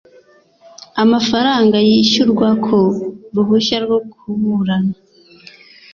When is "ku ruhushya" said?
2.65-3.77